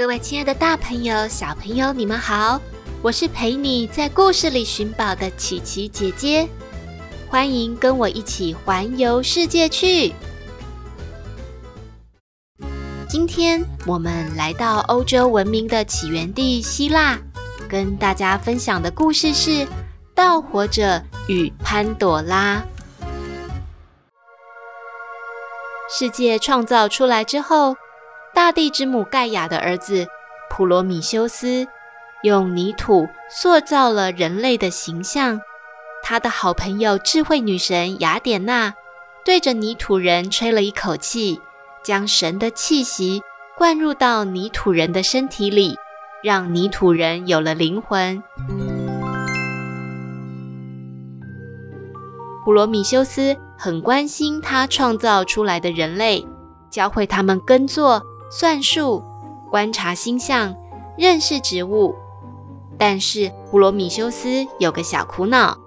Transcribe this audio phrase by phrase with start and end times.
[0.00, 2.58] 各位亲爱的大朋友、小朋友，你们好！
[3.02, 6.48] 我是陪你在故事里寻宝的琪琪姐姐，
[7.28, 10.14] 欢迎跟我一起环游世界去。
[13.06, 17.18] 今天我们来到欧洲文明的起源地希腊，
[17.68, 19.50] 跟大家分享的故事是
[20.14, 22.64] 《盗火者与潘朵拉》。
[25.90, 27.76] 世界创造出来之后，
[28.50, 30.08] 大地之母盖亚的儿子
[30.50, 31.68] 普罗米修斯
[32.24, 35.40] 用泥土塑造了人类的形象。
[36.02, 38.74] 他的好朋友智慧女神雅典娜
[39.24, 41.40] 对着泥土人吹了一口气，
[41.84, 43.22] 将神的气息
[43.56, 45.76] 灌入到泥土人的身体里，
[46.20, 48.20] 让泥土人有了灵魂。
[52.44, 56.26] 普罗米修斯很关心他创造出来的人类，
[56.68, 58.02] 教会他们耕作。
[58.30, 59.02] 算术、
[59.50, 60.54] 观察星象、
[60.96, 61.94] 认识植物，
[62.78, 65.58] 但是普罗米修斯有个小苦恼，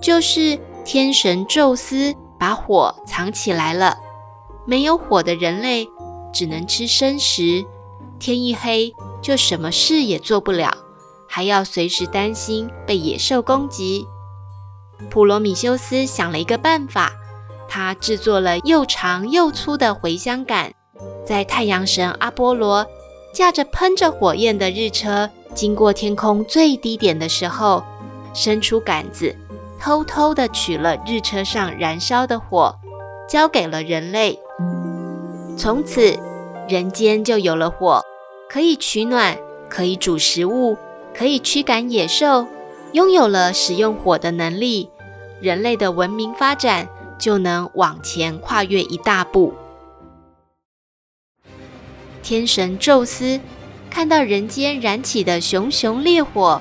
[0.00, 3.98] 就是天神宙斯把火藏起来了。
[4.66, 5.88] 没有火的人类
[6.32, 7.64] 只能吃生食，
[8.18, 10.74] 天一黑就什么事也做不了，
[11.28, 14.06] 还要随时担心被野兽攻击。
[15.10, 17.12] 普罗米修斯想了一个办法，
[17.68, 20.72] 他制作了又长又粗的茴香杆。
[21.24, 22.86] 在太阳神阿波罗
[23.32, 27.82] 驾着喷着火焰的日车经过天空最低点的时候，
[28.34, 29.34] 伸出杆子，
[29.80, 32.74] 偷偷地取了日车上燃烧的火，
[33.28, 34.38] 交给了人类。
[35.56, 36.18] 从此，
[36.68, 38.02] 人间就有了火，
[38.48, 39.36] 可以取暖，
[39.68, 40.76] 可以煮食物，
[41.14, 42.46] 可以驱赶野兽，
[42.92, 44.90] 拥有了使用火的能力，
[45.40, 49.52] 人类的文明发展就能往前跨越一大步。
[52.28, 53.40] 天神宙斯
[53.88, 56.60] 看到人间燃起的熊熊烈火，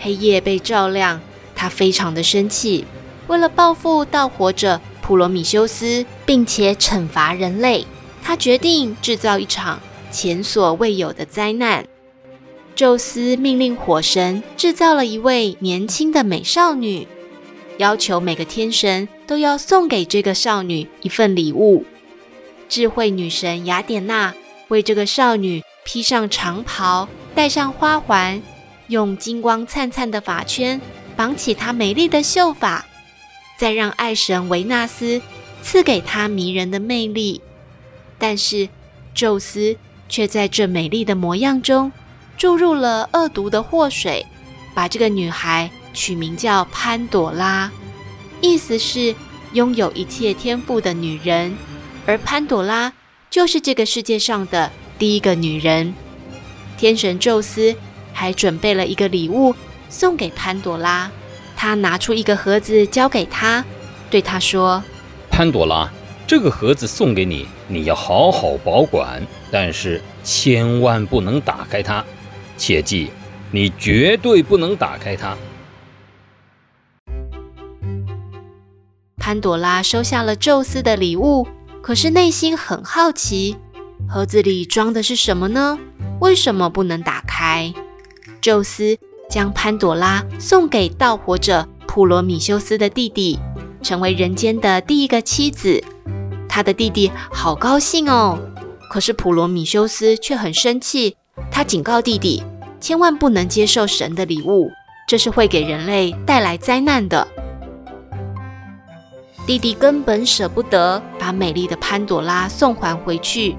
[0.00, 1.20] 黑夜被照亮，
[1.54, 2.86] 他非常的生气。
[3.26, 7.86] 为了报复盗火者普罗米修斯，并且惩罚人类，
[8.22, 11.84] 他决定制造一场前所未有的灾难。
[12.74, 17.06] 宙斯命令火神制造了一位年轻的美少女，
[17.76, 21.84] 要求每个天神都要送给这个少女一份礼物。
[22.66, 24.32] 智慧女神雅典娜。
[24.72, 28.40] 为这个少女披上长袍，戴上花环，
[28.86, 30.80] 用金光灿灿的发圈
[31.14, 32.86] 绑起她美丽的秀发，
[33.58, 35.20] 再让爱神维纳斯
[35.60, 37.42] 赐给她迷人的魅力。
[38.16, 38.66] 但是，
[39.14, 39.76] 宙斯
[40.08, 41.92] 却在这美丽的模样中
[42.38, 44.24] 注入了恶毒的祸水，
[44.72, 47.70] 把这个女孩取名叫潘朵拉，
[48.40, 49.14] 意思是
[49.52, 51.54] 拥有一切天赋的女人，
[52.06, 52.90] 而潘朵拉。
[53.32, 55.94] 就是这个世界上的第一个女人，
[56.76, 57.74] 天神宙斯
[58.12, 59.54] 还准备了一个礼物
[59.88, 61.10] 送给潘朵拉。
[61.56, 63.64] 他拿出一个盒子交给她，
[64.10, 64.84] 对她说
[65.32, 65.90] ：“潘朵拉，
[66.26, 72.04] 这个盒子送给你，你要好好保管，但是千万不能打开它，
[72.58, 73.10] 切记，
[73.50, 75.34] 你绝对不能打开它。”
[79.16, 81.48] 潘朵拉收下了宙斯的礼物。
[81.82, 83.56] 可是内心很好奇，
[84.08, 85.78] 盒子里装的是什么呢？
[86.20, 87.74] 为什么不能打开？
[88.40, 88.96] 宙斯
[89.28, 93.36] 将潘朵拉送给盗火者普罗米修斯的弟弟，
[93.82, 95.82] 成为人间的第一个妻子。
[96.48, 98.38] 他的弟弟好高兴哦。
[98.88, 101.16] 可是普罗米修斯却很生气，
[101.50, 102.44] 他警告弟弟，
[102.80, 104.70] 千万不能接受神的礼物，
[105.08, 107.26] 这是会给人类带来灾难的。
[109.44, 113.56] 弟弟根本舍不得把美丽的潘朵拉送还回去，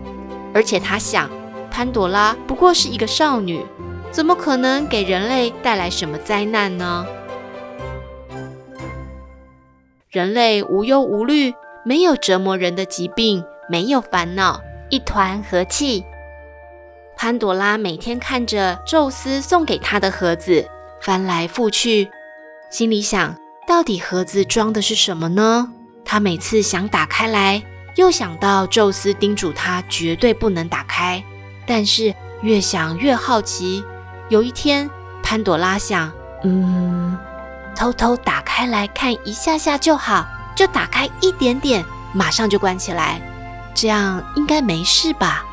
[0.53, 1.29] 而且他想，
[1.69, 3.65] 潘朵拉不过是一个少女，
[4.09, 7.05] 怎么可能给人类带来什么灾难呢？
[10.09, 11.53] 人类无忧无虑，
[11.83, 16.05] 没有折磨人的疾病，没有烦恼，一团和气。
[17.17, 20.65] 潘朵拉每天看着宙斯送给她的盒子，
[21.01, 22.09] 翻来覆去，
[22.69, 23.35] 心里想。
[23.65, 25.71] 到底盒子装的是什么呢？
[26.05, 27.63] 他每次想打开来，
[27.95, 31.23] 又想到宙斯叮嘱他绝对不能打开，
[31.65, 33.83] 但是越想越好奇，
[34.29, 34.89] 有一天，
[35.23, 36.11] 潘朵拉想，
[36.43, 37.17] 嗯，
[37.75, 41.83] 偷偷打开来看一下下就好，就打开一点点，
[42.13, 43.21] 马上就关起来，
[43.73, 45.45] 这样应该没事吧？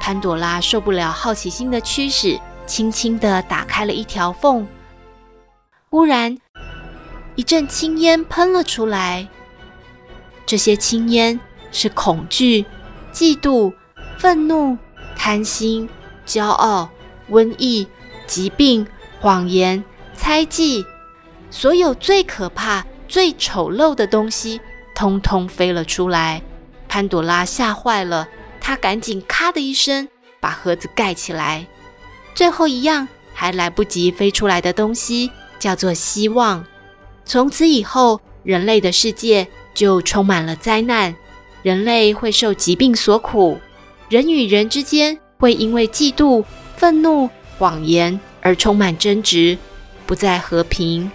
[0.00, 4.66] 潘朵拉受不了好奇心的驱使，轻轻地打开了一条缝。
[5.88, 6.36] 忽然，
[7.36, 9.28] 一阵青烟喷了出来。
[10.46, 11.40] 这些青烟
[11.72, 12.64] 是恐惧、
[13.12, 13.72] 嫉妒、
[14.18, 14.76] 愤怒、
[15.16, 15.88] 贪心、
[16.26, 16.90] 骄傲、
[17.30, 17.88] 瘟疫、
[18.26, 18.86] 疾病、
[19.20, 19.82] 谎言、
[20.14, 20.84] 猜忌，
[21.50, 24.60] 所有最可怕、最丑陋的东西，
[24.94, 26.42] 通通飞了出来。
[26.88, 28.28] 潘朵拉吓坏了，
[28.60, 30.08] 她赶紧咔的一声
[30.40, 31.66] 把盒子盖起来。
[32.34, 36.64] 最后一样还来不及飞出来的东西，叫做希望。
[37.24, 41.14] 从此以后，人类的世界就充满了灾难，
[41.62, 43.58] 人类会受疾病所苦，
[44.08, 46.44] 人与人之间会因为嫉妒、
[46.76, 47.28] 愤怒、
[47.58, 49.56] 谎言而充满争执，
[50.06, 51.10] 不再和平。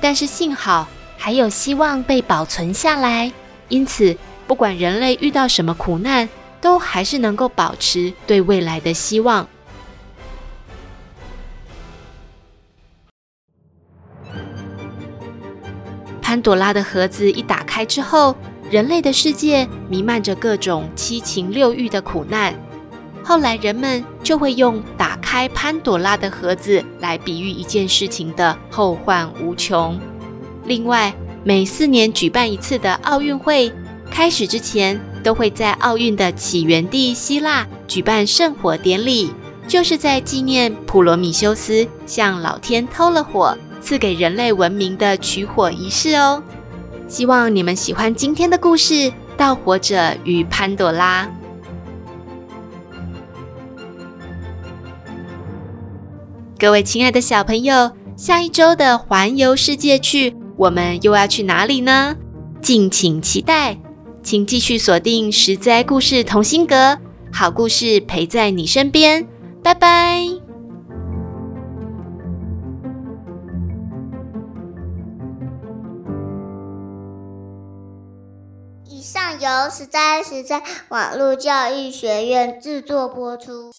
[0.00, 0.86] 但是幸好
[1.16, 3.32] 还有希望被保存下来，
[3.68, 4.16] 因此
[4.46, 6.28] 不管人类遇到什么苦难，
[6.60, 9.48] 都还是能够保持对未来的希望。
[16.28, 18.36] 潘朵拉的盒子一打开之后，
[18.70, 22.54] 人类的世界弥漫着各种七情六欲的苦难。
[23.24, 29.98] 后来人们就会用“打开潘朵拉的盒子”来比喻一件事情的后患无穷。
[30.66, 31.14] 另外，
[31.44, 33.72] 每四年举办一次的奥运会
[34.10, 39.32] 开始之前，都会在奥运的起源地希腊举办圣火典礼，
[39.66, 43.56] 就是在纪念普罗米修斯向老天偷了火。
[43.88, 46.42] 赐给人类文明的取火仪式哦，
[47.08, 48.92] 希望你们喜欢今天的故事
[49.34, 51.24] 《盗火者与潘朵拉》。
[56.58, 62.14] 各位亲爱的小朋友，下一周的环游世界去，我们又要去哪里呢？
[62.60, 63.78] 敬请期待，
[64.22, 66.98] 请继续锁定十灾故事同心阁，
[67.32, 69.26] 好故事陪在你身边，
[69.62, 70.37] 拜拜。
[79.10, 83.72] 上由实在实在网络教育学院制作播出。